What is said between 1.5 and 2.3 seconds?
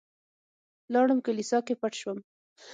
کې پټ شوم.